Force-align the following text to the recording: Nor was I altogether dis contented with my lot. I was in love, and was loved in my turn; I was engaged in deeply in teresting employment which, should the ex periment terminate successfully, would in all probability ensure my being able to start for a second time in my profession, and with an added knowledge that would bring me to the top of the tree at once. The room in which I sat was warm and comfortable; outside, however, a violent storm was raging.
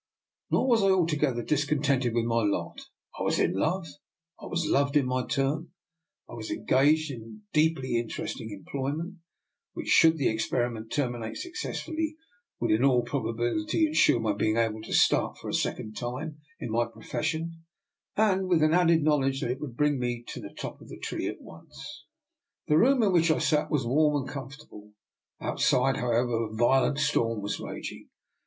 Nor 0.49 0.67
was 0.67 0.81
I 0.81 0.89
altogether 0.89 1.43
dis 1.43 1.63
contented 1.63 2.15
with 2.15 2.25
my 2.25 2.41
lot. 2.41 2.87
I 3.19 3.21
was 3.21 3.37
in 3.37 3.53
love, 3.53 3.85
and 4.39 4.49
was 4.49 4.65
loved 4.65 4.97
in 4.97 5.05
my 5.05 5.27
turn; 5.27 5.73
I 6.27 6.33
was 6.33 6.49
engaged 6.49 7.11
in 7.11 7.43
deeply 7.53 7.99
in 7.99 8.07
teresting 8.07 8.49
employment 8.49 9.17
which, 9.73 9.89
should 9.89 10.17
the 10.17 10.27
ex 10.27 10.49
periment 10.49 10.89
terminate 10.91 11.37
successfully, 11.37 12.15
would 12.59 12.71
in 12.71 12.83
all 12.83 13.03
probability 13.03 13.85
ensure 13.85 14.19
my 14.19 14.33
being 14.33 14.57
able 14.57 14.81
to 14.81 14.91
start 14.91 15.37
for 15.37 15.49
a 15.49 15.53
second 15.53 15.95
time 15.95 16.39
in 16.59 16.71
my 16.71 16.85
profession, 16.87 17.63
and 18.17 18.47
with 18.47 18.63
an 18.63 18.73
added 18.73 19.03
knowledge 19.03 19.41
that 19.41 19.59
would 19.61 19.77
bring 19.77 19.99
me 19.99 20.23
to 20.29 20.39
the 20.39 20.55
top 20.59 20.81
of 20.81 20.89
the 20.89 20.97
tree 20.97 21.27
at 21.27 21.39
once. 21.41 22.07
The 22.67 22.79
room 22.79 23.03
in 23.03 23.13
which 23.13 23.29
I 23.29 23.37
sat 23.37 23.69
was 23.69 23.85
warm 23.85 24.23
and 24.23 24.27
comfortable; 24.27 24.93
outside, 25.39 25.97
however, 25.97 26.45
a 26.47 26.55
violent 26.55 26.97
storm 26.97 27.43
was 27.43 27.59
raging. 27.59 28.09